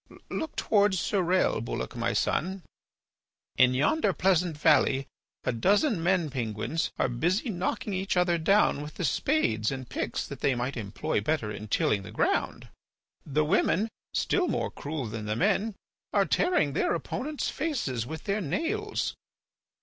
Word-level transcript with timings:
"Look 0.31 0.55
towards 0.55 0.97
Surelle, 0.97 1.61
Bulloch, 1.63 1.95
my 1.95 2.11
son. 2.11 2.63
In 3.55 3.75
yonder 3.75 4.13
pleasant 4.13 4.57
valley 4.57 5.05
a 5.43 5.51
dozen 5.51 6.01
men 6.01 6.31
penguins 6.31 6.91
are 6.97 7.07
busy 7.07 7.51
knocking 7.51 7.93
each 7.93 8.17
other 8.17 8.39
down 8.39 8.81
with 8.81 8.95
the 8.95 9.03
spades 9.05 9.71
and 9.71 9.87
picks 9.87 10.25
that 10.25 10.39
they 10.39 10.55
might 10.55 10.75
employ 10.75 11.21
better 11.21 11.51
in 11.51 11.67
tilling 11.67 12.01
the 12.01 12.09
ground. 12.09 12.69
The 13.27 13.45
women, 13.45 13.89
still 14.11 14.47
more 14.47 14.71
cruel 14.71 15.05
than 15.05 15.25
the 15.27 15.35
men, 15.35 15.75
are 16.13 16.25
tearing 16.25 16.73
their 16.73 16.95
opponents' 16.95 17.51
faces 17.51 18.07
with 18.07 18.23
their 18.23 18.41
nails. 18.41 19.13